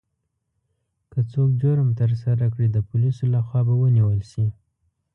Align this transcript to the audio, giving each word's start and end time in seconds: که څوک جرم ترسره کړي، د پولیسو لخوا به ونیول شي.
که 1.11 1.19
څوک 1.31 1.49
جرم 1.61 1.89
ترسره 2.01 2.47
کړي، 2.53 2.67
د 2.71 2.77
پولیسو 2.89 3.23
لخوا 3.33 3.61
به 3.67 3.73
ونیول 3.81 4.19
شي. 4.31 4.45